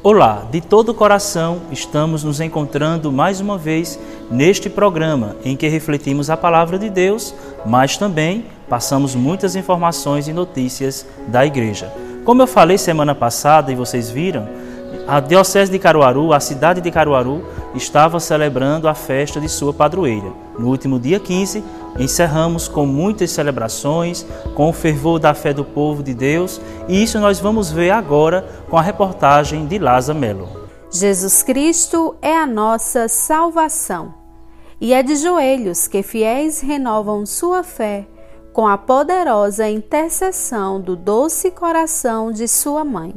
Olá, 0.00 0.46
de 0.48 0.60
todo 0.60 0.90
o 0.90 0.94
coração 0.94 1.62
estamos 1.72 2.22
nos 2.22 2.40
encontrando 2.40 3.10
mais 3.10 3.40
uma 3.40 3.58
vez 3.58 3.98
neste 4.30 4.70
programa 4.70 5.34
em 5.44 5.56
que 5.56 5.66
refletimos 5.66 6.30
a 6.30 6.36
palavra 6.36 6.78
de 6.78 6.88
Deus, 6.88 7.34
mas 7.66 7.96
também 7.96 8.44
passamos 8.68 9.16
muitas 9.16 9.56
informações 9.56 10.28
e 10.28 10.32
notícias 10.32 11.04
da 11.26 11.44
igreja. 11.44 11.92
Como 12.24 12.40
eu 12.40 12.46
falei 12.46 12.78
semana 12.78 13.12
passada 13.12 13.72
e 13.72 13.74
vocês 13.74 14.08
viram, 14.08 14.48
a 15.06 15.20
Diocese 15.20 15.70
de 15.70 15.78
Caruaru, 15.78 16.32
a 16.32 16.40
cidade 16.40 16.80
de 16.80 16.90
Caruaru, 16.90 17.42
estava 17.74 18.20
celebrando 18.20 18.88
a 18.88 18.94
festa 18.94 19.40
de 19.40 19.48
sua 19.48 19.72
padroeira. 19.72 20.32
No 20.58 20.68
último 20.68 20.98
dia 20.98 21.18
15, 21.18 21.62
encerramos 21.98 22.68
com 22.68 22.86
muitas 22.86 23.30
celebrações, 23.30 24.26
com 24.54 24.68
o 24.68 24.72
fervor 24.72 25.18
da 25.18 25.34
fé 25.34 25.52
do 25.52 25.64
povo 25.64 26.02
de 26.02 26.14
Deus, 26.14 26.60
e 26.88 27.02
isso 27.02 27.18
nós 27.18 27.38
vamos 27.40 27.70
ver 27.70 27.90
agora 27.90 28.46
com 28.68 28.76
a 28.76 28.82
reportagem 28.82 29.66
de 29.66 29.78
Lázaro 29.78 30.18
Melo. 30.18 30.48
Jesus 30.90 31.42
Cristo 31.42 32.16
é 32.20 32.36
a 32.36 32.46
nossa 32.46 33.08
salvação, 33.08 34.14
e 34.80 34.92
é 34.92 35.02
de 35.02 35.16
joelhos 35.16 35.86
que 35.86 36.02
fiéis 36.02 36.60
renovam 36.60 37.24
sua 37.26 37.62
fé 37.62 38.06
com 38.58 38.66
a 38.66 38.76
poderosa 38.76 39.68
intercessão 39.68 40.80
do 40.80 40.96
doce 40.96 41.48
coração 41.48 42.32
de 42.32 42.48
sua 42.48 42.84
mãe. 42.84 43.14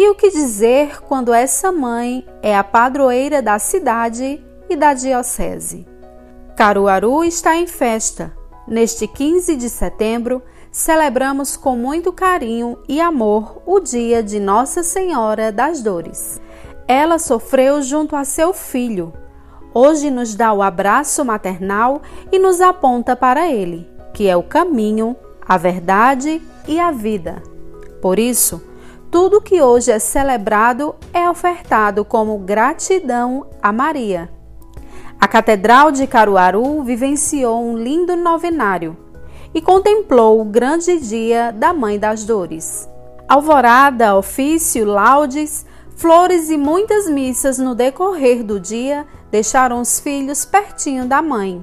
E 0.00 0.08
o 0.08 0.14
que 0.14 0.30
dizer 0.30 1.02
quando 1.02 1.30
essa 1.30 1.70
mãe 1.70 2.26
é 2.42 2.56
a 2.56 2.64
padroeira 2.64 3.42
da 3.42 3.58
cidade 3.58 4.42
e 4.66 4.74
da 4.74 4.94
diocese? 4.94 5.86
Caruaru 6.56 7.22
está 7.22 7.54
em 7.54 7.66
festa. 7.66 8.34
Neste 8.66 9.06
15 9.06 9.54
de 9.56 9.68
setembro, 9.68 10.40
celebramos 10.72 11.54
com 11.54 11.76
muito 11.76 12.14
carinho 12.14 12.78
e 12.88 12.98
amor 12.98 13.60
o 13.66 13.78
dia 13.78 14.22
de 14.22 14.40
Nossa 14.40 14.82
Senhora 14.82 15.52
das 15.52 15.82
Dores. 15.82 16.40
Ela 16.88 17.18
sofreu 17.18 17.82
junto 17.82 18.16
a 18.16 18.24
seu 18.24 18.54
filho. 18.54 19.12
Hoje 19.74 20.10
nos 20.10 20.34
dá 20.34 20.50
o 20.50 20.62
abraço 20.62 21.22
maternal 21.26 22.00
e 22.32 22.38
nos 22.38 22.62
aponta 22.62 23.14
para 23.14 23.50
ele, 23.50 23.86
que 24.14 24.26
é 24.26 24.34
o 24.34 24.42
caminho, 24.42 25.14
a 25.46 25.58
verdade 25.58 26.40
e 26.66 26.80
a 26.80 26.90
vida. 26.90 27.42
Por 28.00 28.18
isso, 28.18 28.69
tudo 29.10 29.40
que 29.40 29.60
hoje 29.60 29.90
é 29.90 29.98
celebrado 29.98 30.94
é 31.12 31.28
ofertado 31.28 32.04
como 32.04 32.38
gratidão 32.38 33.46
a 33.60 33.72
Maria. 33.72 34.30
A 35.20 35.26
Catedral 35.26 35.90
de 35.90 36.06
Caruaru 36.06 36.82
vivenciou 36.82 37.60
um 37.60 37.76
lindo 37.76 38.14
novenário 38.16 38.96
e 39.52 39.60
contemplou 39.60 40.40
o 40.40 40.44
grande 40.44 40.98
dia 41.00 41.50
da 41.50 41.74
Mãe 41.74 41.98
das 41.98 42.24
Dores. 42.24 42.88
Alvorada, 43.28 44.16
ofício, 44.16 44.86
laudes, 44.86 45.66
flores 45.96 46.48
e 46.48 46.56
muitas 46.56 47.08
missas 47.08 47.58
no 47.58 47.74
decorrer 47.74 48.44
do 48.44 48.60
dia 48.60 49.04
deixaram 49.30 49.80
os 49.80 49.98
filhos 49.98 50.44
pertinho 50.44 51.04
da 51.04 51.20
mãe. 51.20 51.60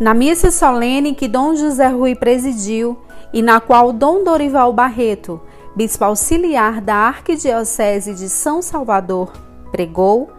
Na 0.00 0.14
missa 0.14 0.50
solene 0.50 1.14
que 1.14 1.28
Dom 1.28 1.54
José 1.54 1.88
Rui 1.88 2.14
presidiu 2.14 2.98
e 3.34 3.42
na 3.42 3.60
qual 3.60 3.92
Dom 3.92 4.24
Dorival 4.24 4.72
Barreto 4.72 5.40
bispo 5.74 6.04
auxiliar 6.04 6.80
da 6.80 6.94
Arquidiocese 6.94 8.14
de 8.14 8.28
São 8.28 8.60
Salvador, 8.60 9.32
pregou, 9.70 10.30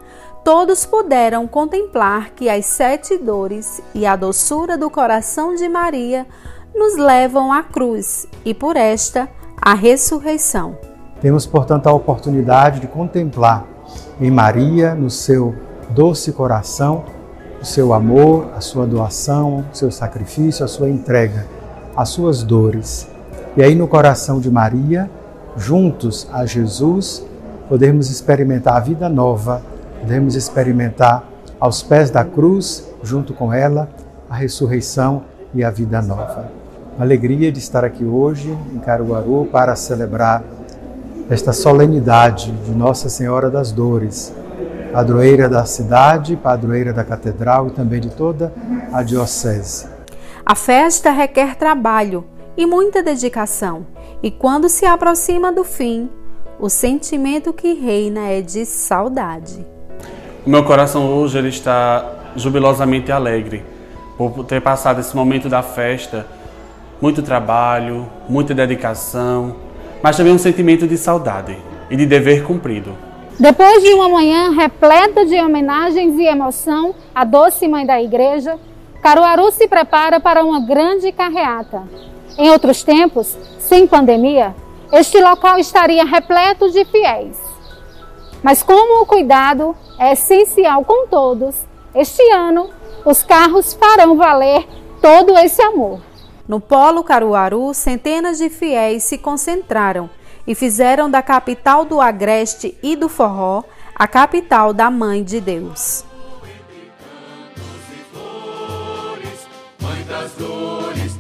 todos 0.44 0.86
puderam 0.86 1.48
contemplar 1.48 2.32
que 2.32 2.50
as 2.50 2.66
sete 2.66 3.18
dores 3.18 3.82
e 3.94 4.06
a 4.06 4.16
doçura 4.16 4.78
do 4.78 4.90
coração 4.90 5.56
de 5.56 5.70
Maria 5.70 6.28
nos 6.76 6.98
levam 6.98 7.52
à 7.52 7.64
cruz 7.64 8.28
e, 8.44 8.54
por 8.54 8.76
esta, 8.76 9.30
à 9.62 9.74
ressurreição. 9.74 10.78
Temos, 11.22 11.46
portanto, 11.46 11.88
a 11.88 11.94
oportunidade 11.94 12.80
de 12.80 12.88
contemplar 12.88 13.66
em 14.20 14.32
Maria, 14.32 14.96
no 14.96 15.10
seu 15.10 15.56
doce 15.90 16.32
coração, 16.32 17.06
o 17.62 17.66
seu 17.66 17.94
amor, 17.94 18.50
a 18.56 18.62
sua 18.62 18.88
doação, 18.88 19.66
o 19.72 19.76
seu 19.76 19.92
sacrifício, 19.92 20.66
a 20.66 20.68
sua 20.68 20.90
entrega, 20.90 21.46
as 21.96 22.10
suas 22.10 22.42
dores. 22.42 23.08
E 23.56 23.62
aí, 23.62 23.76
no 23.76 23.88
coração 23.88 24.40
de 24.40 24.50
Maria, 24.50 25.10
juntos 25.58 26.28
a 26.32 26.46
Jesus, 26.46 27.26
podemos 27.68 28.10
experimentar 28.10 28.76
a 28.76 28.80
vida 28.80 29.10
nova, 29.10 29.62
podemos 30.00 30.36
experimentar 30.36 31.24
aos 31.60 31.84
pés 31.84 32.10
da 32.10 32.26
cruz, 32.26 32.88
junto 33.04 33.34
com 33.34 33.54
ela, 33.54 33.90
a 34.30 34.36
ressurreição 34.36 35.24
e 35.54 35.64
a 35.64 35.70
vida 35.70 36.02
nova. 36.02 36.50
alegria 37.00 37.52
de 37.52 37.60
estar 37.60 37.84
aqui 37.84 38.04
hoje 38.04 38.56
em 38.74 38.80
Caruaru 38.80 39.48
para 39.52 39.76
celebrar 39.76 40.44
esta 41.30 41.54
solenidade 41.54 42.52
de 42.52 42.72
Nossa 42.72 43.10
Senhora 43.10 43.50
das 43.50 43.72
Dores, 43.72 44.34
padroeira 44.92 45.48
da 45.48 45.66
cidade, 45.66 46.36
padroeira 46.36 46.92
da 46.92 47.04
catedral 47.04 47.68
e 47.68 47.72
também 47.72 48.02
de 48.02 48.10
toda 48.10 48.54
a 48.92 49.02
diocese. 49.02 49.88
A 50.46 50.56
festa 50.56 51.12
requer 51.12 51.56
trabalho 51.56 52.26
e 52.58 52.66
muita 52.66 53.02
dedicação 53.02 53.86
e 54.24 54.30
quando 54.30 54.70
se 54.70 54.86
aproxima 54.86 55.52
do 55.52 55.64
fim, 55.64 56.10
o 56.60 56.70
sentimento 56.70 57.52
que 57.52 57.74
reina 57.74 58.28
é 58.28 58.42
de 58.42 58.66
saudade. 58.66 59.66
O 60.46 60.50
meu 60.50 60.64
coração 60.64 61.12
hoje 61.12 61.38
ele 61.38 61.50
está 61.50 62.34
jubilosamente 62.36 63.12
alegre 63.12 63.64
por 64.18 64.44
ter 64.46 64.62
passado 64.62 65.00
esse 65.00 65.16
momento 65.16 65.50
da 65.50 65.64
festa, 65.64 66.28
muito 67.02 67.24
trabalho, 67.24 68.08
muita 68.30 68.54
dedicação, 68.54 69.56
mas 70.04 70.18
também 70.18 70.34
um 70.34 70.38
sentimento 70.38 70.88
de 70.88 70.98
saudade 70.98 71.58
e 71.90 71.96
de 71.96 72.06
dever 72.06 72.44
cumprido. 72.44 72.96
Depois 73.40 73.82
de 73.82 73.92
uma 73.94 74.08
manhã 74.08 74.52
repleta 74.52 75.26
de 75.26 75.36
homenagens 75.42 76.16
e 76.20 76.26
emoção 76.26 76.94
à 77.16 77.24
doce 77.24 77.68
mãe 77.68 77.88
da 77.88 78.00
igreja, 78.00 78.60
Caruaru 79.02 79.52
se 79.52 79.68
prepara 79.68 80.20
para 80.20 80.44
uma 80.44 80.60
grande 80.60 81.12
carreata. 81.12 81.82
Em 82.38 82.50
outros 82.52 82.84
tempos, 82.84 83.36
sem 83.72 83.88
pandemia, 83.88 84.54
este 84.92 85.18
local 85.22 85.58
estaria 85.58 86.04
repleto 86.04 86.70
de 86.70 86.84
fiéis. 86.84 87.38
Mas 88.44 88.62
como 88.62 89.02
o 89.02 89.06
cuidado 89.06 89.74
é 89.98 90.12
essencial 90.12 90.84
com 90.84 91.08
todos, 91.08 91.56
este 91.96 92.22
ano 92.34 92.70
os 93.06 93.24
carros 93.24 93.74
farão 93.74 94.18
valer 94.18 94.68
todo 95.02 95.38
esse 95.38 95.62
amor. 95.62 96.02
No 96.46 96.60
Polo 96.60 97.02
Caruaru, 97.02 97.74
centenas 97.74 98.40
de 98.40 98.50
fiéis 98.50 99.06
se 99.06 99.18
concentraram 99.18 100.10
e 100.46 100.54
fizeram 100.54 101.10
da 101.10 101.22
capital 101.22 101.86
do 101.86 102.02
Agreste 102.02 102.78
e 102.84 102.98
do 102.98 103.08
Forró 103.08 103.64
a 103.96 104.06
capital 104.06 104.74
da 104.74 104.92
Mãe 104.92 105.24
de 105.24 105.40
Deus. 105.40 106.04
Mãe 109.82 110.04
das 110.10 110.34
dores, 110.34 111.16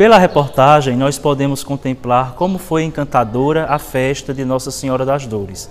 Pela 0.00 0.16
reportagem, 0.16 0.96
nós 0.96 1.18
podemos 1.18 1.62
contemplar 1.62 2.32
como 2.32 2.56
foi 2.56 2.84
encantadora 2.84 3.66
a 3.68 3.78
festa 3.78 4.32
de 4.32 4.46
Nossa 4.46 4.70
Senhora 4.70 5.04
das 5.04 5.26
Dores. 5.26 5.68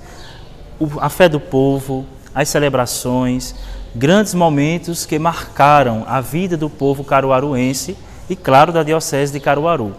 a 1.01 1.09
fé 1.09 1.27
do 1.27 1.39
povo, 1.39 2.05
as 2.35 2.47
celebrações, 2.47 3.55
grandes 3.95 4.35
momentos 4.35 5.03
que 5.03 5.17
marcaram 5.17 6.03
a 6.07 6.21
vida 6.21 6.55
do 6.55 6.69
povo 6.69 7.03
caruaruense 7.03 7.97
e, 8.29 8.35
claro, 8.35 8.71
da 8.71 8.83
Diocese 8.83 9.33
de 9.33 9.39
Caruaru. 9.39 9.95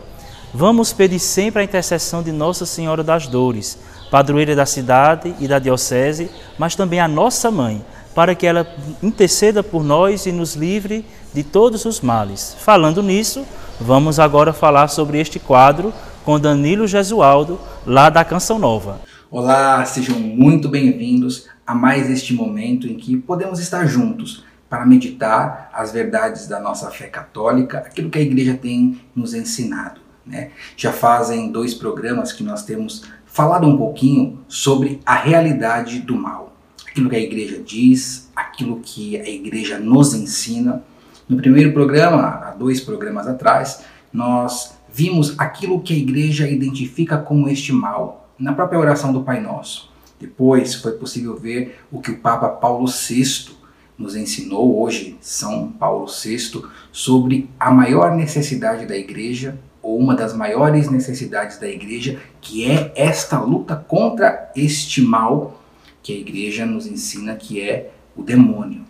Vamos 0.55 0.93
pedir 0.93 1.19
sempre 1.19 1.63
a 1.63 1.65
intercessão 1.65 2.23
de 2.23 2.31
Nossa 2.31 2.65
Senhora 2.65 3.03
das 3.03 3.27
Dores, 3.27 3.81
padroeira 4.13 4.55
da 4.55 4.65
cidade 4.65 5.35
e 5.41 5.49
da 5.49 5.59
Diocese, 5.59 6.31
mas 6.57 6.77
também 6.77 7.01
a 7.01 7.09
nossa 7.09 7.51
mãe, 7.51 7.85
para 8.15 8.35
que 8.35 8.47
ela 8.47 8.67
interceda 9.03 9.63
por 9.63 9.85
nós 9.85 10.27
e 10.27 10.33
nos 10.33 10.55
livre 10.55 11.05
de 11.33 11.43
todos 11.43 11.85
os 11.85 12.01
males. 12.01 12.57
Falando 12.59 13.03
nisso, 13.03 13.45
vamos 13.81 14.19
agora 14.19 14.53
falar 14.53 14.89
sobre 14.89 15.21
este 15.21 15.39
quadro 15.39 15.93
com 16.25 16.39
Danilo 16.39 16.87
Gesualdo, 16.87 17.59
lá 17.87 18.11
da 18.11 18.25
Canção 18.25 18.59
Nova. 18.59 19.01
Olá, 19.31 19.85
sejam 19.85 20.19
muito 20.19 20.69
bem-vindos 20.69 21.49
a 21.67 21.75
mais 21.75 22.11
este 22.11 22.35
momento 22.35 22.89
em 22.89 22.97
que 22.97 23.17
podemos 23.17 23.61
estar 23.61 23.87
juntos 23.87 24.45
para 24.69 24.85
meditar 24.85 25.71
as 25.73 25.93
verdades 25.93 26.47
da 26.47 26.61
nossa 26.61 26.91
fé 26.91 27.07
católica, 27.07 27.79
aquilo 27.79 28.11
que 28.11 28.19
a 28.19 28.23
igreja 28.23 28.55
tem 28.55 29.01
nos 29.15 29.35
ensinado. 29.35 30.01
Né? 30.27 30.51
Já 30.77 30.93
fazem 30.93 31.51
dois 31.51 31.75
programas 31.75 32.33
que 32.33 32.43
nós 32.43 32.65
temos 32.65 33.05
falado 33.25 33.67
um 33.67 33.77
pouquinho 33.77 34.41
sobre 34.49 35.01
a 35.07 35.15
realidade 35.15 36.01
do 36.01 36.17
mal 36.17 36.50
aquilo 36.91 37.09
que 37.09 37.17
a 37.17 37.21
igreja 37.21 37.63
diz, 37.65 38.29
aquilo 38.35 38.81
que 38.83 39.17
a 39.17 39.29
igreja 39.29 39.79
nos 39.79 40.13
ensina. 40.13 40.83
No 41.29 41.37
primeiro 41.37 41.73
programa, 41.73 42.23
há 42.23 42.51
dois 42.51 42.81
programas 42.81 43.29
atrás, 43.29 43.85
nós 44.13 44.75
vimos 44.93 45.39
aquilo 45.39 45.81
que 45.81 45.95
a 45.95 45.97
igreja 45.97 46.49
identifica 46.49 47.17
como 47.17 47.49
este 47.49 47.73
mal 47.73 48.29
na 48.37 48.53
própria 48.53 48.81
oração 48.81 49.13
do 49.13 49.23
Pai 49.23 49.41
Nosso. 49.41 49.89
Depois 50.19 50.75
foi 50.75 50.93
possível 50.93 51.37
ver 51.37 51.81
o 51.93 52.01
que 52.01 52.11
o 52.11 52.19
Papa 52.19 52.49
Paulo 52.49 52.87
VI 52.87 53.51
nos 53.97 54.17
ensinou, 54.17 54.83
hoje, 54.83 55.17
São 55.21 55.69
Paulo 55.69 56.07
VI, 56.07 56.63
sobre 56.91 57.49
a 57.59 57.71
maior 57.71 58.17
necessidade 58.17 58.87
da 58.87 58.97
igreja, 58.97 59.59
ou 59.83 59.99
uma 59.99 60.15
das 60.15 60.35
maiores 60.35 60.91
necessidades 60.91 61.59
da 61.59 61.69
igreja, 61.69 62.19
que 62.41 62.69
é 62.69 62.93
esta 62.97 63.39
luta 63.41 63.77
contra 63.77 64.51
este 64.57 65.01
mal 65.01 65.60
que 66.03 66.13
a 66.13 66.17
igreja 66.17 66.65
nos 66.67 66.87
ensina 66.87 67.37
que 67.37 67.61
é 67.61 67.91
o 68.17 68.23
demônio. 68.23 68.85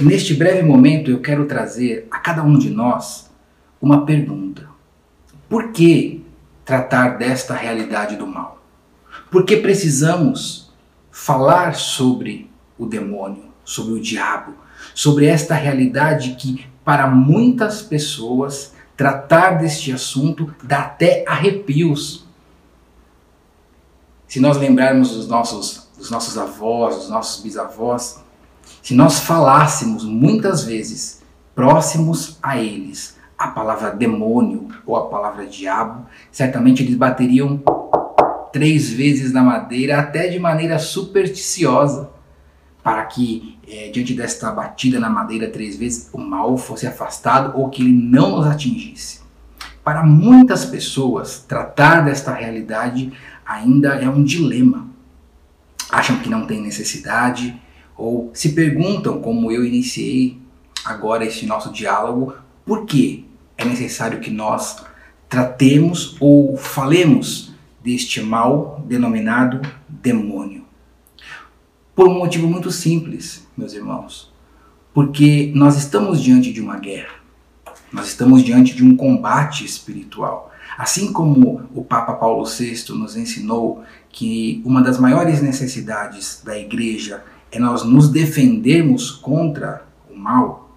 Neste 0.00 0.34
breve 0.34 0.62
momento 0.62 1.10
eu 1.10 1.20
quero 1.20 1.46
trazer 1.46 2.06
a 2.10 2.18
cada 2.18 2.42
um 2.42 2.58
de 2.58 2.70
nós 2.70 3.30
uma 3.80 4.06
pergunta. 4.06 4.68
Por 5.48 5.72
que 5.72 6.24
tratar 6.64 7.18
desta 7.18 7.54
realidade 7.54 8.16
do 8.16 8.26
mal? 8.26 8.62
Por 9.30 9.44
que 9.44 9.56
precisamos 9.56 10.72
falar 11.10 11.74
sobre 11.74 12.50
o 12.78 12.86
demônio, 12.86 13.44
sobre 13.64 13.94
o 13.94 14.00
diabo, 14.00 14.54
sobre 14.94 15.26
esta 15.26 15.54
realidade 15.54 16.36
que 16.36 16.66
para 16.84 17.06
muitas 17.06 17.82
pessoas 17.82 18.74
tratar 18.96 19.58
deste 19.58 19.92
assunto 19.92 20.54
dá 20.62 20.80
até 20.80 21.24
arrepios. 21.26 22.26
Se 24.26 24.40
nós 24.40 24.56
lembrarmos 24.56 25.14
dos 25.14 25.28
nossos 25.28 25.81
dos 26.02 26.10
nossos 26.10 26.36
avós, 26.36 26.96
dos 26.96 27.08
nossos 27.08 27.40
bisavós, 27.40 28.20
se 28.82 28.92
nós 28.92 29.20
falássemos 29.20 30.04
muitas 30.04 30.64
vezes 30.64 31.22
próximos 31.54 32.38
a 32.42 32.58
eles 32.58 33.16
a 33.38 33.46
palavra 33.46 33.92
demônio 33.92 34.66
ou 34.84 34.96
a 34.96 35.08
palavra 35.08 35.46
diabo, 35.46 36.04
certamente 36.32 36.82
eles 36.82 36.96
bateriam 36.96 37.62
três 38.52 38.90
vezes 38.90 39.32
na 39.32 39.44
madeira, 39.44 40.00
até 40.00 40.26
de 40.26 40.40
maneira 40.40 40.76
supersticiosa, 40.76 42.10
para 42.82 43.04
que, 43.04 43.56
é, 43.68 43.88
diante 43.90 44.12
desta 44.12 44.50
batida 44.50 44.98
na 44.98 45.08
madeira 45.08 45.48
três 45.50 45.76
vezes, 45.76 46.10
o 46.12 46.18
mal 46.18 46.56
fosse 46.56 46.84
afastado 46.84 47.56
ou 47.56 47.70
que 47.70 47.80
ele 47.80 47.92
não 47.92 48.38
nos 48.38 48.46
atingisse. 48.48 49.20
Para 49.84 50.02
muitas 50.02 50.64
pessoas, 50.64 51.44
tratar 51.46 52.00
desta 52.00 52.32
realidade 52.32 53.12
ainda 53.46 53.94
é 53.94 54.08
um 54.08 54.24
dilema 54.24 54.91
acham 55.92 56.18
que 56.20 56.30
não 56.30 56.46
tem 56.46 56.60
necessidade 56.60 57.54
ou 57.96 58.30
se 58.32 58.52
perguntam, 58.52 59.20
como 59.20 59.52
eu 59.52 59.64
iniciei 59.64 60.38
agora 60.82 61.24
este 61.26 61.44
nosso 61.44 61.70
diálogo, 61.70 62.34
por 62.64 62.86
que 62.86 63.26
é 63.58 63.64
necessário 63.64 64.18
que 64.18 64.30
nós 64.30 64.82
tratemos 65.28 66.16
ou 66.18 66.56
falemos 66.56 67.52
deste 67.82 68.20
mal 68.22 68.82
denominado 68.88 69.60
demônio. 69.88 70.64
Por 71.94 72.08
um 72.08 72.18
motivo 72.18 72.48
muito 72.48 72.70
simples, 72.70 73.46
meus 73.56 73.74
irmãos. 73.74 74.32
Porque 74.94 75.52
nós 75.54 75.76
estamos 75.76 76.22
diante 76.22 76.52
de 76.52 76.60
uma 76.60 76.78
guerra. 76.78 77.14
Nós 77.92 78.08
estamos 78.08 78.42
diante 78.42 78.74
de 78.74 78.84
um 78.84 78.96
combate 78.96 79.64
espiritual. 79.64 80.51
Assim 80.76 81.12
como 81.12 81.62
o 81.74 81.84
Papa 81.84 82.14
Paulo 82.14 82.44
VI 82.44 82.84
nos 82.90 83.16
ensinou 83.16 83.82
que 84.10 84.62
uma 84.64 84.82
das 84.82 84.98
maiores 84.98 85.42
necessidades 85.42 86.42
da 86.44 86.58
igreja 86.58 87.22
é 87.50 87.58
nós 87.58 87.84
nos 87.84 88.08
defendermos 88.10 89.10
contra 89.10 89.84
o 90.10 90.16
mal, 90.16 90.70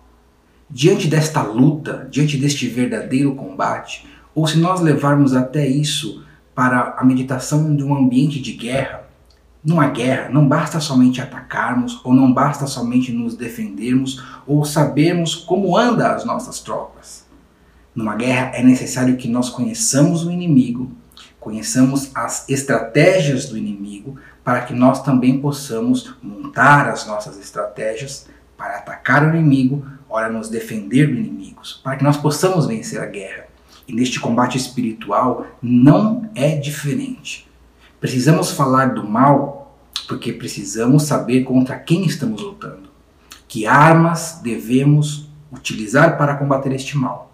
diante 0.69 1.07
desta 1.07 1.42
luta, 1.42 2.07
diante 2.12 2.38
deste 2.38 2.68
verdadeiro 2.68 3.33
combate, 3.36 4.06
ou 4.33 4.45
se 4.45 4.57
nós 4.57 4.81
levarmos 4.81 5.33
até 5.33 5.65
isso 5.65 6.24
para 6.53 6.95
a 6.97 7.03
meditação 7.03 7.75
de 7.75 7.83
um 7.83 7.95
ambiente 7.95 8.42
de 8.42 8.53
guerra, 8.53 9.06
numa 9.63 9.88
guerra 9.88 10.30
não 10.30 10.47
basta 10.47 10.80
somente 10.80 11.21
atacarmos, 11.21 12.00
ou 12.03 12.13
não 12.13 12.31
basta 12.31 12.68
somente 12.68 13.12
nos 13.12 13.36
defendermos, 13.36 14.24
ou 14.45 14.63
sabermos 14.63 15.33
como 15.33 15.75
andam 15.75 16.07
as 16.07 16.25
nossas 16.25 16.59
tropas. 16.59 17.25
Numa 17.95 18.15
guerra 18.15 18.51
é 18.53 18.62
necessário 18.62 19.15
que 19.15 19.30
nós 19.30 19.50
conheçamos 19.50 20.25
o 20.25 20.31
inimigo, 20.31 20.92
conheçamos 21.39 22.12
as 22.13 22.50
estratégias 22.50 23.45
do 23.45 23.57
inimigo, 23.57 24.19
para 24.44 24.62
que 24.62 24.74
nós 24.74 25.01
também 25.01 25.39
possamos 25.39 26.13
montar 26.21 26.89
as 26.89 27.07
nossas 27.07 27.39
estratégias 27.39 28.27
para 28.57 28.77
atacar 28.77 29.25
o 29.25 29.36
inimigo, 29.36 29.86
ora 30.09 30.30
nos 30.30 30.50
defender 30.50 31.07
do 31.07 31.13
inimigo, 31.13 31.62
para 31.83 31.95
que 31.95 32.03
nós 32.03 32.18
possamos 32.18 32.65
vencer 32.65 33.01
a 33.01 33.06
guerra. 33.06 33.45
E 33.88 33.94
neste 33.94 34.19
combate 34.19 34.57
espiritual 34.57 35.45
não 35.61 36.30
é 36.35 36.56
diferente. 36.56 37.47
Precisamos 37.99 38.52
falar 38.52 38.94
do 38.94 39.07
mal 39.07 39.78
porque 40.07 40.33
precisamos 40.33 41.04
saber 41.04 41.44
contra 41.44 41.78
quem 41.78 42.06
estamos 42.06 42.42
lutando. 42.42 42.90
Que 43.47 43.66
armas 43.66 44.40
devemos 44.44 45.30
utilizar 45.52 46.18
para 46.18 46.35
combater 46.35 46.71
este 46.73 46.97
mal? 46.97 47.31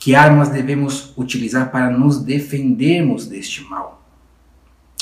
Que 0.00 0.14
armas 0.14 0.48
devemos 0.48 1.12
utilizar 1.14 1.70
para 1.70 1.90
nos 1.90 2.22
defendermos 2.22 3.26
deste 3.26 3.62
mal? 3.64 4.02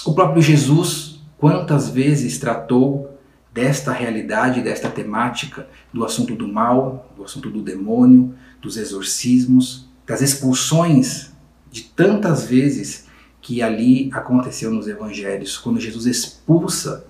O 0.05 0.13
próprio 0.13 0.43
Jesus, 0.43 1.21
quantas 1.39 1.89
vezes 1.89 2.37
tratou 2.37 3.17
desta 3.55 3.93
realidade, 3.93 4.61
desta 4.61 4.91
temática, 4.91 5.69
do 5.93 6.05
assunto 6.05 6.35
do 6.35 6.49
mal, 6.49 7.13
do 7.17 7.23
assunto 7.23 7.49
do 7.49 7.63
demônio, 7.63 8.35
dos 8.61 8.77
exorcismos, 8.77 9.89
das 10.05 10.21
expulsões 10.21 11.31
de 11.71 11.85
tantas 11.85 12.45
vezes 12.45 13.07
que 13.41 13.63
ali 13.63 14.11
aconteceu 14.13 14.69
nos 14.73 14.89
evangelhos, 14.89 15.57
quando 15.57 15.81
Jesus 15.81 16.07
expulsa 16.07 17.07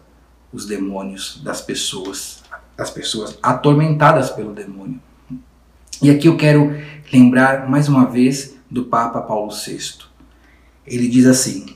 os 0.53 0.67
demônios 0.67 1.41
das 1.43 1.63
pessoas, 1.63 2.43
das 2.77 2.91
pessoas 2.91 3.39
atormentadas 3.43 4.29
pelo 4.31 4.53
demônio. 4.53 5.01
E 6.01 6.11
aqui 6.11 6.29
eu 6.29 6.37
quero 6.37 6.77
lembrar 7.13 7.69
mais 7.69 7.89
uma 7.89 8.07
vez 8.07 8.57
do 8.71 8.85
Papa 8.85 9.21
Paulo 9.21 9.51
VI. 9.51 10.05
Ele 10.87 11.09
diz 11.09 11.27
assim: 11.27 11.67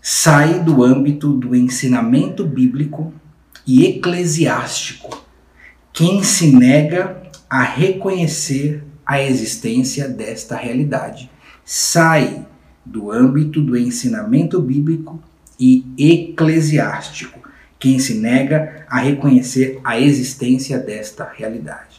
sai 0.00 0.60
do 0.60 0.84
âmbito 0.84 1.32
do 1.32 1.56
ensinamento 1.56 2.44
bíblico 2.44 3.12
e 3.66 3.84
eclesiástico 3.84 5.26
quem 5.92 6.22
se 6.22 6.56
nega 6.56 7.20
a 7.50 7.64
reconhecer 7.64 8.84
a 9.04 9.20
existência 9.20 10.08
desta 10.08 10.54
realidade. 10.54 11.28
Sai 11.64 12.46
do 12.86 13.10
âmbito 13.10 13.60
do 13.60 13.76
ensinamento 13.76 14.62
bíblico 14.62 15.20
e 15.58 15.84
eclesiástico 15.98 17.40
quem 17.76 17.98
se 17.98 18.14
nega 18.14 18.86
a 18.88 19.00
reconhecer 19.00 19.80
a 19.82 19.98
existência 19.98 20.78
desta 20.78 21.24
realidade. 21.24 21.97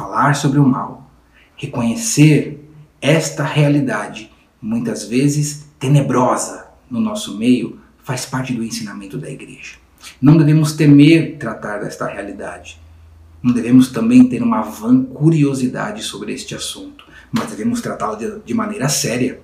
Falar 0.00 0.34
sobre 0.34 0.58
o 0.58 0.66
mal 0.66 1.10
reconhecer 1.58 2.66
esta 3.02 3.44
realidade, 3.44 4.32
muitas 4.62 5.04
vezes 5.04 5.66
tenebrosa 5.78 6.68
no 6.90 6.98
nosso 6.98 7.36
meio, 7.36 7.78
faz 8.02 8.24
parte 8.24 8.54
do 8.54 8.64
ensinamento 8.64 9.18
da 9.18 9.28
igreja. 9.28 9.76
Não 10.18 10.38
devemos 10.38 10.72
temer 10.72 11.36
tratar 11.36 11.80
desta 11.80 12.06
realidade. 12.06 12.80
Não 13.42 13.52
devemos 13.52 13.88
também 13.88 14.26
ter 14.26 14.42
uma 14.42 14.62
vã 14.62 15.04
curiosidade 15.04 16.02
sobre 16.02 16.32
este 16.32 16.54
assunto, 16.54 17.04
mas 17.30 17.50
devemos 17.50 17.82
tratá-lo 17.82 18.16
de, 18.42 18.54
maneira 18.54 18.88
séria, 18.88 19.38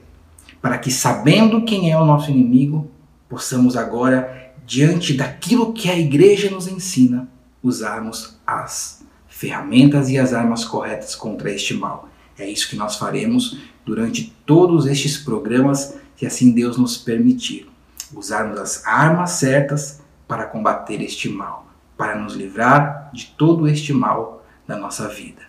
para 0.62 0.78
que, 0.78 0.90
sabendo 0.90 1.66
quem 1.66 1.92
é 1.92 2.00
o 2.00 2.06
nosso 2.06 2.30
inimigo, 2.30 2.90
possamos 3.28 3.76
agora, 3.76 4.54
diante 4.66 5.12
daquilo 5.12 5.74
que 5.74 5.90
a 5.90 5.98
igreja 5.98 6.50
nos 6.50 6.66
ensina, 6.66 7.28
usarmos 7.62 8.38
as 8.46 8.95
ferramentas 9.36 10.08
e 10.08 10.16
as 10.16 10.32
armas 10.32 10.64
corretas 10.64 11.14
contra 11.14 11.50
este 11.50 11.74
mal. 11.74 12.08
É 12.38 12.48
isso 12.48 12.70
que 12.70 12.76
nós 12.76 12.96
faremos 12.96 13.58
durante 13.84 14.34
todos 14.46 14.86
estes 14.86 15.18
programas, 15.18 15.94
se 16.16 16.24
assim 16.24 16.52
Deus 16.52 16.78
nos 16.78 16.96
permitir. 16.96 17.68
Usarmos 18.14 18.58
as 18.58 18.86
armas 18.86 19.32
certas 19.32 20.00
para 20.26 20.46
combater 20.46 21.02
este 21.02 21.28
mal, 21.28 21.68
para 21.98 22.18
nos 22.18 22.34
livrar 22.34 23.10
de 23.12 23.26
todo 23.36 23.68
este 23.68 23.92
mal 23.92 24.42
da 24.66 24.74
nossa 24.74 25.06
vida. 25.06 25.42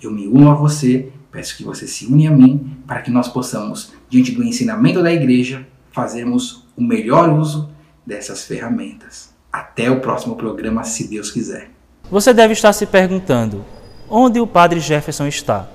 Eu 0.00 0.12
me 0.12 0.28
uno 0.28 0.48
a 0.48 0.54
você, 0.54 1.12
peço 1.32 1.56
que 1.56 1.64
você 1.64 1.88
se 1.88 2.06
une 2.06 2.28
a 2.28 2.30
mim, 2.30 2.78
para 2.86 3.02
que 3.02 3.10
nós 3.10 3.26
possamos, 3.26 3.92
diante 4.08 4.30
do 4.30 4.44
ensinamento 4.44 5.02
da 5.02 5.12
igreja, 5.12 5.66
fazermos 5.90 6.64
o 6.76 6.82
melhor 6.82 7.28
uso 7.36 7.70
dessas 8.06 8.44
ferramentas. 8.44 9.34
Até 9.52 9.90
o 9.90 10.00
próximo 10.00 10.36
programa, 10.36 10.84
se 10.84 11.08
Deus 11.08 11.32
quiser. 11.32 11.75
Você 12.10 12.32
deve 12.32 12.52
estar 12.52 12.72
se 12.72 12.86
perguntando: 12.86 13.64
onde 14.08 14.40
o 14.40 14.46
Padre 14.46 14.78
Jefferson 14.78 15.26
está? 15.26 15.66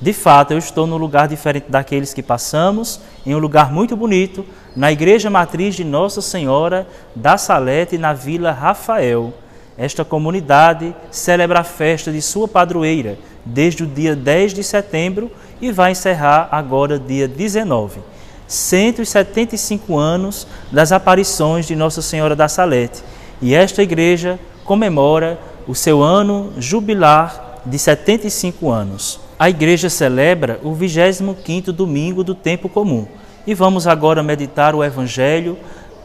De 0.00 0.12
fato, 0.12 0.52
eu 0.52 0.58
estou 0.58 0.86
num 0.86 0.96
lugar 0.96 1.26
diferente 1.26 1.66
daqueles 1.68 2.12
que 2.12 2.22
passamos, 2.22 3.00
em 3.24 3.34
um 3.34 3.38
lugar 3.38 3.72
muito 3.72 3.96
bonito, 3.96 4.44
na 4.76 4.92
Igreja 4.92 5.30
Matriz 5.30 5.74
de 5.74 5.82
Nossa 5.82 6.20
Senhora 6.20 6.86
da 7.14 7.36
Salete, 7.36 7.98
na 7.98 8.12
Vila 8.12 8.52
Rafael. 8.52 9.32
Esta 9.76 10.04
comunidade 10.04 10.94
celebra 11.10 11.60
a 11.60 11.64
festa 11.64 12.12
de 12.12 12.22
sua 12.22 12.46
padroeira 12.46 13.18
desde 13.44 13.82
o 13.82 13.86
dia 13.86 14.14
10 14.14 14.54
de 14.54 14.62
setembro 14.62 15.30
e 15.60 15.72
vai 15.72 15.92
encerrar 15.92 16.48
agora, 16.52 16.98
dia 16.98 17.26
19. 17.26 18.00
175 18.46 19.98
anos 19.98 20.46
das 20.70 20.92
aparições 20.92 21.66
de 21.66 21.74
Nossa 21.74 22.02
Senhora 22.02 22.36
da 22.36 22.46
Salete. 22.46 23.02
E 23.42 23.54
esta 23.54 23.82
igreja 23.82 24.38
comemora 24.64 25.38
o 25.66 25.74
seu 25.74 26.02
ano 26.02 26.52
jubilar 26.58 27.60
de 27.64 27.78
75 27.78 28.70
anos. 28.70 29.20
A 29.38 29.48
igreja 29.48 29.88
celebra 29.88 30.60
o 30.62 30.70
25º 30.72 31.72
domingo 31.72 32.22
do 32.22 32.34
tempo 32.34 32.68
comum. 32.68 33.06
E 33.46 33.54
vamos 33.54 33.86
agora 33.86 34.22
meditar 34.22 34.74
o 34.74 34.84
evangelho 34.84 35.56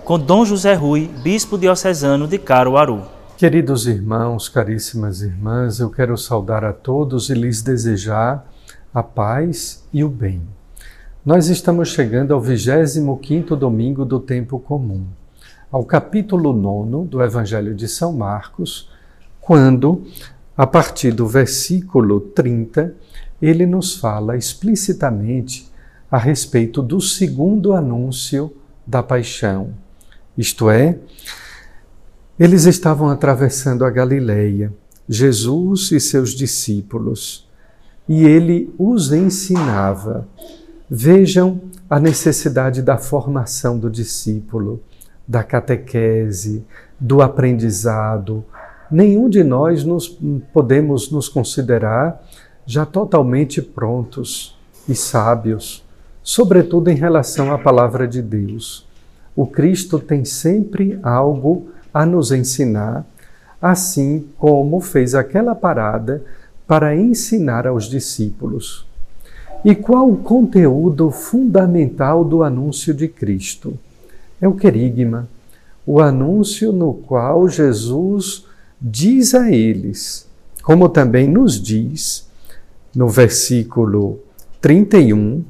com 0.03 0.19
Dom 0.19 0.43
José 0.43 0.73
Rui, 0.73 1.09
bispo 1.21 1.57
diocesano 1.57 2.27
de 2.27 2.37
Caruaru. 2.37 3.03
Queridos 3.37 3.87
irmãos, 3.87 4.49
caríssimas 4.49 5.21
irmãs, 5.21 5.79
eu 5.79 5.89
quero 5.89 6.17
saudar 6.17 6.65
a 6.65 6.73
todos 6.73 7.29
e 7.29 7.33
lhes 7.33 7.61
desejar 7.61 8.45
a 8.93 9.03
paz 9.03 9.87
e 9.93 10.03
o 10.03 10.09
bem. 10.09 10.41
Nós 11.25 11.47
estamos 11.47 11.89
chegando 11.89 12.33
ao 12.33 12.41
25º 12.41 13.55
domingo 13.55 14.03
do 14.03 14.19
tempo 14.19 14.59
comum, 14.59 15.05
ao 15.71 15.85
capítulo 15.85 16.51
9 16.51 17.07
do 17.07 17.21
Evangelho 17.21 17.75
de 17.75 17.87
São 17.87 18.11
Marcos, 18.11 18.88
quando, 19.49 20.03
a 20.55 20.67
partir 20.67 21.11
do 21.11 21.25
versículo 21.25 22.19
30, 22.19 22.93
ele 23.41 23.65
nos 23.65 23.95
fala 23.95 24.37
explicitamente 24.37 25.67
a 26.11 26.19
respeito 26.19 26.83
do 26.83 27.01
segundo 27.01 27.73
anúncio 27.73 28.53
da 28.85 29.01
paixão, 29.01 29.73
isto 30.37 30.69
é, 30.69 30.99
eles 32.39 32.65
estavam 32.65 33.09
atravessando 33.09 33.83
a 33.83 33.89
Galileia, 33.89 34.71
Jesus 35.09 35.91
e 35.93 35.99
seus 35.99 36.35
discípulos, 36.35 37.49
e 38.07 38.25
ele 38.25 38.71
os 38.77 39.11
ensinava. 39.11 40.27
Vejam 40.87 41.59
a 41.89 41.99
necessidade 41.99 42.83
da 42.83 42.99
formação 42.99 43.79
do 43.79 43.89
discípulo, 43.89 44.79
da 45.27 45.43
catequese, 45.43 46.63
do 46.99 47.19
aprendizado. 47.19 48.45
Nenhum 48.91 49.29
de 49.29 49.43
nós 49.43 49.83
nos, 49.83 50.07
podemos 50.51 51.11
nos 51.11 51.29
considerar 51.29 52.23
já 52.65 52.85
totalmente 52.85 53.61
prontos 53.61 54.57
e 54.87 54.95
sábios, 54.95 55.83
sobretudo 56.23 56.89
em 56.89 56.95
relação 56.95 57.53
à 57.53 57.57
palavra 57.57 58.07
de 58.07 58.21
Deus. 58.21 58.87
O 59.35 59.45
Cristo 59.45 59.99
tem 59.99 60.25
sempre 60.25 60.99
algo 61.03 61.69
a 61.93 62.05
nos 62.05 62.31
ensinar, 62.31 63.05
assim 63.61 64.27
como 64.37 64.81
fez 64.81 65.13
aquela 65.13 65.53
parada 65.53 66.23
para 66.67 66.95
ensinar 66.95 67.67
aos 67.67 67.85
discípulos. 67.85 68.87
E 69.63 69.75
qual 69.75 70.09
o 70.09 70.17
conteúdo 70.17 71.11
fundamental 71.11 72.23
do 72.23 72.43
anúncio 72.43 72.93
de 72.93 73.07
Cristo? 73.07 73.77
É 74.41 74.47
o 74.47 74.53
querigma, 74.53 75.27
o 75.85 75.99
anúncio 75.99 76.71
no 76.71 76.93
qual 76.93 77.49
Jesus 77.49 78.45
diz 78.81 79.33
a 79.33 79.51
eles, 79.51 80.27
como 80.63 80.87
também 80.87 81.27
nos 81.27 81.61
diz 81.61 82.27
no 82.95 83.09
versículo 83.09 84.19
31, 84.61 85.43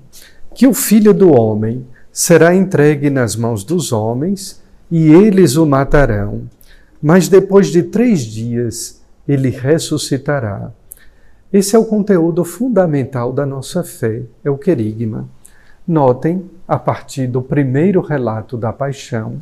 que 0.55 0.67
o 0.67 0.74
Filho 0.74 1.13
do 1.13 1.31
Homem 1.31 1.86
será 2.12 2.55
entregue 2.55 3.09
nas 3.09 3.36
mãos 3.36 3.63
dos 3.63 3.91
homens 3.91 4.62
e 4.91 5.12
eles 5.12 5.55
o 5.55 5.65
matarão, 5.65 6.43
mas 7.01 7.27
depois 7.27 7.67
de 7.67 7.83
três 7.83 8.21
dias 8.21 9.01
ele 9.27 9.50
ressuscitará. 9.50 10.71
Esse 11.51 11.75
é 11.75 11.79
o 11.79 11.86
conteúdo 11.86 12.43
fundamental 12.43 13.31
da 13.31 13.45
nossa 13.45 13.83
fé, 13.83 14.24
é 14.43 14.50
o 14.50 14.57
querigma. 14.57 15.27
Notem, 15.88 16.50
a 16.67 16.77
partir 16.77 17.27
do 17.27 17.41
primeiro 17.41 18.01
relato 18.01 18.57
da 18.57 18.71
paixão, 18.71 19.41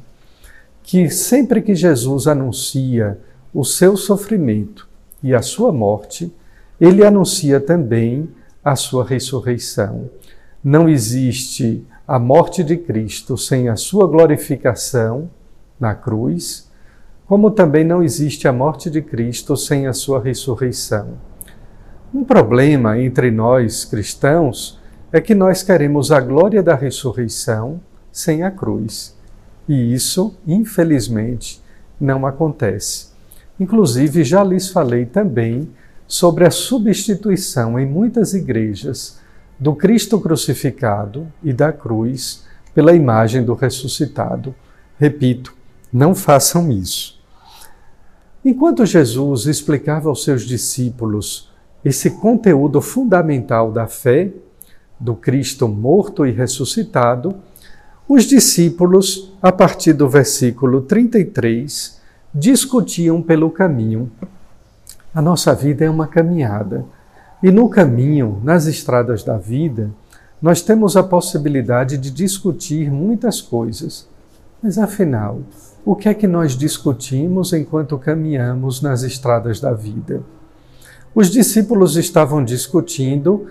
que 0.83 1.09
sempre 1.09 1.61
que 1.61 1.75
Jesus 1.75 2.27
anuncia 2.27 3.19
o 3.57 3.65
seu 3.65 3.97
sofrimento 3.97 4.87
e 5.23 5.33
a 5.33 5.41
sua 5.41 5.71
morte, 5.71 6.31
ele 6.79 7.03
anuncia 7.03 7.59
também 7.59 8.29
a 8.63 8.75
sua 8.75 9.03
ressurreição. 9.03 10.11
Não 10.63 10.87
existe 10.87 11.83
a 12.07 12.19
morte 12.19 12.63
de 12.63 12.77
Cristo 12.77 13.35
sem 13.35 13.67
a 13.67 13.75
sua 13.75 14.05
glorificação 14.05 15.27
na 15.79 15.95
cruz, 15.95 16.69
como 17.25 17.49
também 17.49 17.83
não 17.83 18.03
existe 18.03 18.47
a 18.47 18.53
morte 18.53 18.91
de 18.91 19.01
Cristo 19.01 19.57
sem 19.57 19.87
a 19.87 19.93
sua 19.93 20.21
ressurreição. 20.21 21.17
Um 22.13 22.23
problema 22.23 22.99
entre 23.01 23.31
nós 23.31 23.83
cristãos 23.85 24.79
é 25.11 25.19
que 25.19 25.33
nós 25.33 25.63
queremos 25.63 26.11
a 26.11 26.19
glória 26.19 26.61
da 26.61 26.75
ressurreição 26.75 27.81
sem 28.11 28.43
a 28.43 28.51
cruz. 28.51 29.17
E 29.67 29.95
isso, 29.95 30.37
infelizmente, 30.45 31.59
não 31.99 32.23
acontece. 32.23 33.16
Inclusive, 33.59 34.23
já 34.23 34.43
lhes 34.43 34.69
falei 34.69 35.05
também 35.05 35.69
sobre 36.07 36.45
a 36.45 36.51
substituição 36.51 37.79
em 37.79 37.85
muitas 37.85 38.33
igrejas 38.33 39.19
do 39.59 39.75
Cristo 39.75 40.19
crucificado 40.19 41.27
e 41.43 41.51
da 41.51 41.73
cruz 41.73 42.45
pela 42.73 42.93
imagem 42.93 43.43
do 43.43 43.55
ressuscitado. 43.55 44.53
Repito, 44.99 45.53
não 45.91 46.13
façam 46.13 46.71
isso. 46.71 47.19
Enquanto 48.45 48.85
Jesus 48.85 49.45
explicava 49.45 50.09
aos 50.09 50.23
seus 50.23 50.43
discípulos 50.43 51.51
esse 51.83 52.11
conteúdo 52.11 52.81
fundamental 52.81 53.71
da 53.71 53.87
fé, 53.87 54.31
do 54.99 55.15
Cristo 55.15 55.67
morto 55.67 56.25
e 56.25 56.31
ressuscitado, 56.31 57.35
os 58.07 58.23
discípulos, 58.23 59.33
a 59.41 59.51
partir 59.51 59.93
do 59.93 60.07
versículo 60.07 60.81
33, 60.81 61.96
discutiam 62.33 63.21
pelo 63.21 63.49
caminho. 63.49 64.11
A 65.13 65.21
nossa 65.21 65.53
vida 65.53 65.85
é 65.85 65.89
uma 65.89 66.07
caminhada. 66.07 66.85
E 67.41 67.51
no 67.51 67.69
caminho, 67.69 68.41
nas 68.43 68.65
estradas 68.65 69.23
da 69.23 69.37
vida, 69.37 69.91
nós 70.41 70.61
temos 70.61 70.95
a 70.95 71.03
possibilidade 71.03 71.97
de 71.97 72.11
discutir 72.11 72.91
muitas 72.91 73.41
coisas. 73.41 74.07
Mas 74.61 74.77
afinal, 74.77 75.41
o 75.85 75.95
que 75.95 76.09
é 76.09 76.13
que 76.13 76.27
nós 76.27 76.57
discutimos 76.57 77.53
enquanto 77.53 77.97
caminhamos 77.97 78.81
nas 78.81 79.03
estradas 79.03 79.59
da 79.59 79.73
vida? 79.73 80.21
Os 81.15 81.31
discípulos 81.31 81.95
estavam 81.95 82.43
discutindo 82.43 83.47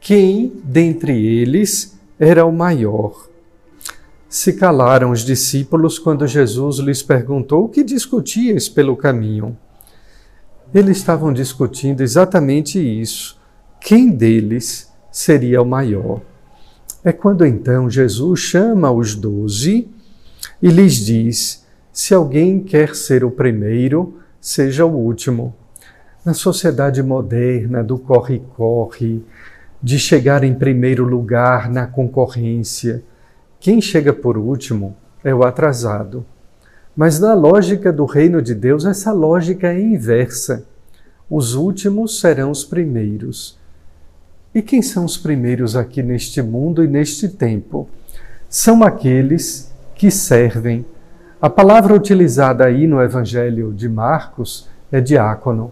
quem 0.00 0.52
dentre 0.64 1.12
eles 1.12 1.98
era 2.18 2.44
o 2.44 2.52
maior. 2.52 3.31
Se 4.32 4.54
calaram 4.54 5.10
os 5.10 5.26
discípulos 5.26 5.98
quando 5.98 6.26
Jesus 6.26 6.78
lhes 6.78 7.02
perguntou 7.02 7.66
o 7.66 7.68
que 7.68 7.84
discutias 7.84 8.66
pelo 8.66 8.96
caminho. 8.96 9.54
Eles 10.74 10.96
estavam 10.96 11.34
discutindo 11.34 12.00
exatamente 12.00 12.80
isso: 12.80 13.38
quem 13.78 14.08
deles 14.08 14.90
seria 15.10 15.60
o 15.60 15.66
maior? 15.66 16.22
É 17.04 17.12
quando 17.12 17.44
então 17.44 17.90
Jesus 17.90 18.40
chama 18.40 18.90
os 18.90 19.14
doze 19.14 19.86
e 20.62 20.68
lhes 20.70 20.94
diz: 20.94 21.66
se 21.92 22.14
alguém 22.14 22.58
quer 22.58 22.96
ser 22.96 23.24
o 23.24 23.30
primeiro, 23.30 24.18
seja 24.40 24.86
o 24.86 24.96
último. 24.96 25.54
Na 26.24 26.32
sociedade 26.32 27.02
moderna 27.02 27.84
do 27.84 27.98
corre-corre, 27.98 29.22
de 29.82 29.98
chegar 29.98 30.42
em 30.42 30.54
primeiro 30.54 31.04
lugar 31.04 31.70
na 31.70 31.86
concorrência. 31.86 33.04
Quem 33.62 33.80
chega 33.80 34.12
por 34.12 34.36
último 34.36 34.96
é 35.22 35.32
o 35.32 35.44
atrasado. 35.44 36.26
Mas 36.96 37.20
na 37.20 37.32
lógica 37.32 37.92
do 37.92 38.04
reino 38.04 38.42
de 38.42 38.56
Deus, 38.56 38.84
essa 38.84 39.12
lógica 39.12 39.68
é 39.68 39.80
inversa. 39.80 40.66
Os 41.30 41.54
últimos 41.54 42.18
serão 42.18 42.50
os 42.50 42.64
primeiros. 42.64 43.56
E 44.52 44.60
quem 44.60 44.82
são 44.82 45.04
os 45.04 45.16
primeiros 45.16 45.76
aqui 45.76 46.02
neste 46.02 46.42
mundo 46.42 46.82
e 46.82 46.88
neste 46.88 47.28
tempo? 47.28 47.88
São 48.48 48.82
aqueles 48.82 49.72
que 49.94 50.10
servem. 50.10 50.84
A 51.40 51.48
palavra 51.48 51.94
utilizada 51.94 52.66
aí 52.66 52.88
no 52.88 53.00
Evangelho 53.00 53.72
de 53.72 53.88
Marcos 53.88 54.68
é 54.90 55.00
diácono, 55.00 55.70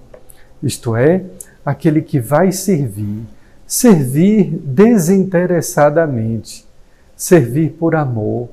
isto 0.63 0.95
é, 0.95 1.25
aquele 1.67 2.03
que 2.03 2.21
vai 2.21 2.53
servir 2.53 3.27
servir 3.71 4.61
desinteressadamente, 4.65 6.67
servir 7.21 7.77
por 7.79 7.95
amor, 7.95 8.49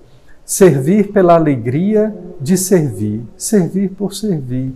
servir 0.46 1.14
pela 1.14 1.36
alegria 1.36 2.14
de 2.40 2.58
servir, 2.58 3.24
servir 3.38 3.92
por 3.92 4.14
servir, 4.14 4.74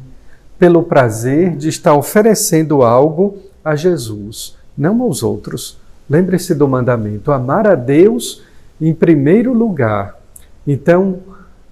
pelo 0.58 0.84
prazer 0.84 1.58
de 1.58 1.68
estar 1.68 1.94
oferecendo 1.94 2.84
algo 2.84 3.38
a 3.66 3.76
Jesus, 3.76 4.56
não 4.78 5.02
aos 5.02 5.22
outros. 5.22 5.78
Lembre-se 6.10 6.56
do 6.56 6.70
mandamento: 6.70 7.34
amar 7.34 7.68
a 7.68 7.76
Deus 7.76 8.42
em 8.80 8.94
primeiro 8.94 9.52
lugar. 9.52 10.18
Então, 10.66 11.20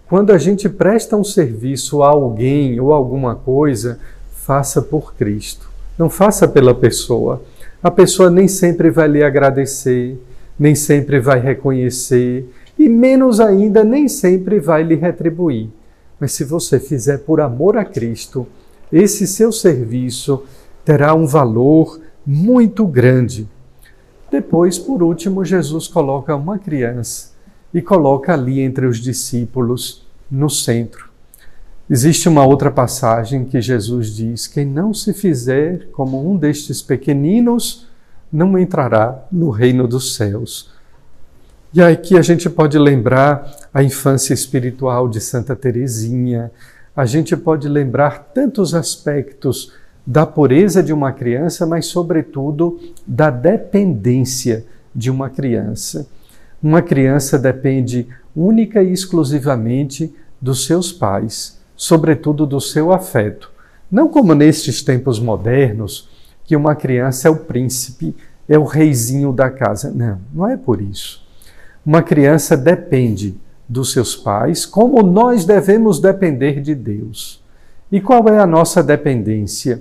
quando 0.10 0.32
a 0.32 0.38
gente 0.38 0.68
presta 0.68 1.16
um 1.16 1.24
serviço 1.24 2.04
a 2.04 2.10
alguém 2.10 2.82
ou 2.82 2.92
alguma 2.92 3.34
coisa, 3.34 3.98
faça 4.34 4.82
por 4.82 5.14
Cristo. 5.14 5.70
Não 5.98 6.10
faça 6.10 6.50
pela 6.50 6.76
pessoa 6.76 7.42
a 7.82 7.90
pessoa 7.90 8.30
nem 8.30 8.48
sempre 8.48 8.90
vai 8.90 9.08
lhe 9.08 9.24
agradecer, 9.24 10.22
nem 10.60 10.76
sempre 10.76 11.20
vai 11.20 11.40
reconhecer 11.40 12.48
e 12.78 12.90
menos 12.90 13.40
ainda 13.40 13.84
nem 13.84 14.08
sempre 14.08 14.60
vai 14.60 14.84
lhe 14.84 14.96
retribuir. 14.96 15.70
Mas 16.20 16.34
se 16.34 16.44
você 16.44 16.80
fizer 16.80 17.20
por 17.20 17.40
amor 17.40 17.78
a 17.78 17.86
Cristo, 17.86 18.46
esse 18.92 19.26
seu 19.26 19.52
serviço 19.52 20.44
terá 20.84 21.14
um 21.14 21.26
valor 21.26 22.00
muito 22.26 22.86
grande. 22.86 23.48
Depois, 24.30 24.78
por 24.78 25.02
último, 25.02 25.46
Jesus 25.46 25.88
coloca 25.88 26.36
uma 26.36 26.60
criança 26.60 27.32
e 27.74 27.82
coloca 27.82 28.34
ali 28.34 28.60
entre 28.60 28.86
os 28.86 29.00
discípulos 29.00 30.06
no 30.30 30.50
centro. 30.50 31.10
Existe 31.90 32.30
uma 32.30 32.46
outra 32.46 32.70
passagem 32.70 33.46
que 33.46 33.60
Jesus 33.60 34.16
diz: 34.16 34.46
Quem 34.46 34.66
não 34.66 34.94
se 34.94 35.14
fizer 35.14 35.88
como 35.92 36.30
um 36.30 36.38
destes 36.38 36.82
pequeninos, 36.82 37.89
não 38.32 38.58
entrará 38.58 39.26
no 39.32 39.50
reino 39.50 39.88
dos 39.88 40.16
céus. 40.16 40.72
E 41.74 41.82
aqui 41.82 42.18
a 42.18 42.22
gente 42.22 42.50
pode 42.50 42.78
lembrar 42.78 43.56
a 43.74 43.84
infância 43.84 44.34
espiritual 44.34 45.08
de 45.08 45.22
Santa 45.22 45.56
Teresinha, 45.56 46.52
a 46.96 47.06
gente 47.06 47.38
pode 47.38 47.68
lembrar 47.68 48.32
tantos 48.34 48.74
aspectos 48.74 49.74
da 50.06 50.26
pureza 50.26 50.82
de 50.82 50.92
uma 50.92 51.12
criança, 51.12 51.66
mas, 51.66 51.86
sobretudo, 51.86 52.80
da 53.06 53.30
dependência 53.30 54.66
de 54.94 55.12
uma 55.12 55.30
criança. 55.30 56.08
Uma 56.62 56.82
criança 56.82 57.38
depende 57.38 58.08
única 58.36 58.82
e 58.82 58.92
exclusivamente 58.92 60.14
dos 60.42 60.66
seus 60.66 60.92
pais 60.92 61.60
sobretudo 61.80 62.46
do 62.46 62.60
seu 62.60 62.92
afeto. 62.92 63.50
Não 63.90 64.10
como 64.10 64.36
nestes 64.36 64.84
tempos 64.84 65.18
modernos, 65.18 66.09
que 66.50 66.56
uma 66.56 66.74
criança 66.74 67.28
é 67.28 67.32
o 67.32 67.36
príncipe, 67.36 68.16
é 68.48 68.58
o 68.58 68.64
reizinho 68.64 69.32
da 69.32 69.52
casa. 69.52 69.92
Não, 69.92 70.20
não 70.34 70.48
é 70.48 70.58
por 70.58 70.82
isso. 70.82 71.24
Uma 71.86 72.02
criança 72.02 72.58
depende 72.58 73.38
dos 73.68 73.92
seus 73.92 74.16
pais, 74.16 74.66
como 74.66 75.04
nós 75.04 75.46
devemos 75.46 76.00
depender 76.00 76.60
de 76.60 76.74
Deus. 76.74 77.40
E 77.92 78.02
qual 78.02 78.28
é 78.30 78.40
a 78.40 78.48
nossa 78.48 78.82
dependência? 78.82 79.80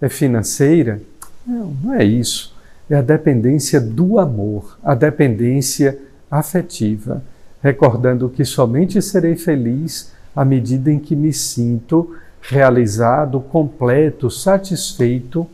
É 0.00 0.08
financeira? 0.08 0.98
Não, 1.46 1.76
não 1.84 1.92
é 1.92 2.04
isso. 2.04 2.56
É 2.88 2.94
a 2.94 3.02
dependência 3.02 3.78
do 3.78 4.18
amor, 4.18 4.78
a 4.82 4.94
dependência 4.94 5.98
afetiva, 6.30 7.22
recordando 7.62 8.30
que 8.30 8.46
somente 8.46 9.02
serei 9.02 9.36
feliz 9.36 10.10
à 10.34 10.42
medida 10.42 10.90
em 10.90 10.98
que 10.98 11.14
me 11.14 11.34
sinto 11.34 12.16
realizado, 12.40 13.40
completo, 13.40 14.30
satisfeito, 14.30 15.46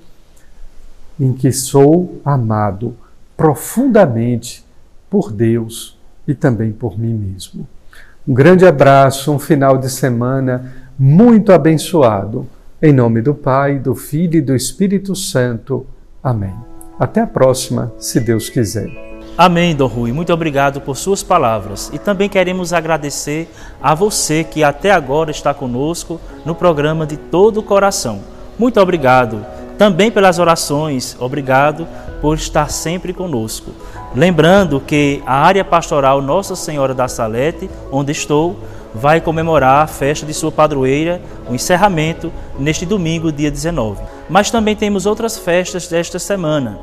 em 1.19 1.33
que 1.33 1.53
sou 1.53 2.21
amado 2.25 2.97
profundamente 3.37 4.65
por 5.09 5.31
Deus 5.31 5.99
e 6.27 6.35
também 6.35 6.73
por 6.73 6.99
mim 6.99 7.15
mesmo. 7.15 7.67
Um 8.27 8.33
grande 8.33 8.67
abraço, 8.67 9.33
um 9.33 9.39
final 9.39 9.77
de 9.77 9.91
semana 9.91 10.73
muito 10.99 11.53
abençoado. 11.53 12.47
Em 12.81 12.93
nome 12.93 13.23
do 13.23 13.35
Pai, 13.35 13.79
do 13.79 13.95
Filho 13.95 14.39
e 14.39 14.43
do 14.43 14.55
Espírito 14.55 15.15
Santo. 15.15 15.87
Amém. 16.23 16.55
Até 16.99 17.21
a 17.21 17.27
próxima, 17.27 17.93
se 17.99 18.21
Deus 18.21 18.49
quiser. 18.49 18.89
Amém, 19.37 19.75
Dom 19.75 19.89
Rui. 19.89 20.13
Muito 20.13 20.33
obrigado 20.33 20.81
por 20.81 20.97
suas 20.97 21.23
palavras. 21.23 21.91
E 21.93 21.99
também 21.99 22.29
queremos 22.29 22.73
agradecer 22.73 23.49
a 23.83 23.95
você 23.95 24.45
que 24.45 24.63
até 24.63 24.93
agora 24.93 25.31
está 25.31 25.53
conosco 25.53 26.21
no 26.45 26.55
programa 26.55 27.07
de 27.07 27.17
todo 27.17 27.59
o 27.59 27.63
coração. 27.63 28.21
Muito 28.59 28.81
obrigado. 28.81 29.45
Também 29.79 30.11
pelas 30.11 30.39
orações, 30.39 31.17
obrigado 31.19 31.87
por 32.21 32.37
estar 32.37 32.71
sempre 32.71 33.13
conosco. 33.13 33.73
Lembrando 34.15 34.81
que 34.81 35.23
a 35.27 35.35
área 35.35 35.65
pastoral 35.65 36.23
Nossa 36.23 36.55
Senhora 36.55 36.95
da 36.95 37.09
Salete, 37.09 37.69
onde 37.91 38.13
estou, 38.13 38.57
vai 38.95 39.21
comemorar 39.21 39.83
a 39.83 39.87
festa 39.87 40.25
de 40.25 40.33
sua 40.33 40.53
padroeira, 40.53 41.21
o 41.49 41.55
encerramento, 41.55 42.33
neste 42.59 42.87
domingo, 42.87 43.33
dia 43.33 43.51
19. 43.51 44.01
Mas 44.29 44.51
também 44.51 44.77
temos 44.77 45.05
outras 45.05 45.37
festas 45.37 45.89
desta 45.89 46.19
semana. 46.19 46.79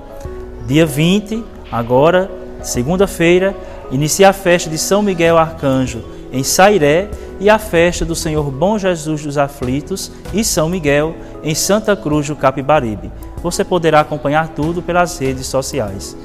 Dia 0.67 0.85
20, 0.85 1.43
agora 1.71 2.41
Segunda-feira, 2.61 3.55
inicia 3.89 4.29
a 4.29 4.33
festa 4.33 4.69
de 4.69 4.77
São 4.77 5.01
Miguel 5.01 5.37
Arcanjo 5.37 6.03
em 6.31 6.43
Sairé 6.43 7.09
e 7.41 7.49
a 7.49 7.59
festa 7.59 8.05
do 8.05 8.15
Senhor 8.15 8.49
Bom 8.49 8.77
Jesus 8.77 9.23
dos 9.23 9.37
Aflitos 9.37 10.11
e 10.33 10.43
São 10.43 10.69
Miguel 10.69 11.15
em 11.43 11.53
Santa 11.53 11.95
Cruz 11.95 12.27
do 12.27 12.35
Capibaribe. 12.35 13.11
Você 13.43 13.65
poderá 13.65 13.99
acompanhar 13.99 14.49
tudo 14.49 14.81
pelas 14.81 15.17
redes 15.17 15.47
sociais. 15.47 16.15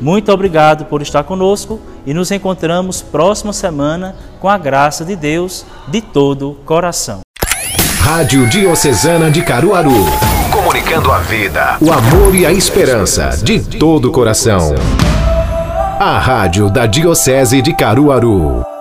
Muito 0.00 0.30
obrigado 0.32 0.84
por 0.84 1.00
estar 1.00 1.22
conosco 1.24 1.80
e 2.04 2.12
nos 2.12 2.30
encontramos 2.30 3.00
próxima 3.00 3.52
semana 3.52 4.16
com 4.40 4.48
a 4.48 4.58
graça 4.58 5.04
de 5.04 5.14
Deus 5.14 5.64
de 5.88 6.02
todo 6.02 6.58
coração. 6.66 7.20
Rádio 8.00 8.46
Diocesana 8.48 9.30
de 9.30 9.40
Caruaru. 9.42 10.04
Comunicando 10.52 11.10
a 11.10 11.20
vida, 11.20 11.78
o 11.80 11.90
amor 11.90 12.34
e 12.34 12.44
a 12.44 12.52
esperança 12.52 13.30
de 13.42 13.60
todo 13.78 14.10
coração 14.10 14.74
a 15.98 16.18
rádio 16.18 16.68
da 16.68 16.86
Diocese 16.86 17.62
de 17.62 17.72
Caruaru. 17.72 18.73